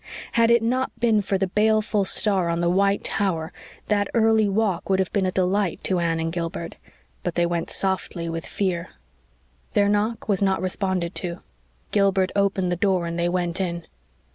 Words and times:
Had 0.31 0.49
it 0.49 0.63
not 0.63 0.99
been 0.99 1.21
for 1.21 1.37
the 1.37 1.45
baleful 1.45 2.05
star 2.05 2.49
on 2.49 2.59
the 2.59 2.71
white 2.71 3.03
tower 3.03 3.53
that 3.87 4.09
early 4.15 4.49
walk 4.49 4.89
would 4.89 4.97
have 4.97 5.13
been 5.13 5.27
a 5.27 5.31
delight 5.31 5.83
to 5.83 5.99
Anne 5.99 6.19
and 6.19 6.33
Gilbert. 6.33 6.77
But 7.21 7.35
they 7.35 7.45
went 7.45 7.69
softly 7.69 8.27
with 8.27 8.43
fear. 8.43 8.89
Their 9.73 9.89
knock 9.89 10.27
was 10.27 10.41
not 10.41 10.59
responded 10.59 11.13
to. 11.21 11.41
Gilbert 11.91 12.31
opened 12.35 12.71
the 12.71 12.75
door 12.75 13.05
and 13.05 13.19
they 13.19 13.29
went 13.29 13.61
in. 13.61 13.85